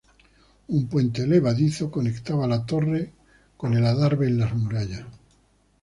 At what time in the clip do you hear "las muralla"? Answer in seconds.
4.39-5.05